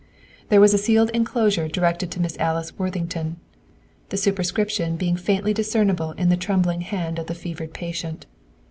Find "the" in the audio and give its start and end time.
4.09-4.17, 6.29-6.37, 7.27-7.35